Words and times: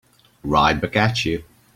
Right 0.43 0.73
back 0.81 0.95
at 0.95 1.25
you. 1.25 1.43